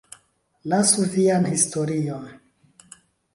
Lasu 0.71 1.05
vian 1.17 1.45
historion! 1.51 2.25